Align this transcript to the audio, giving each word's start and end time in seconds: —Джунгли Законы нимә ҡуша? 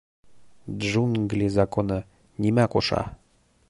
—Джунгли 0.85 1.51
Законы 1.59 2.01
нимә 2.47 2.69
ҡуша? 2.77 3.09